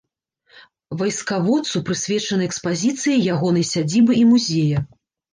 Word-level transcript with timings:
Вайскаводцу 0.99 1.81
прысвечаны 1.89 2.47
экспазіцыі 2.51 3.25
ягонай 3.33 3.65
сядзібы 3.73 4.17
і 4.23 4.23
музея. 4.31 4.83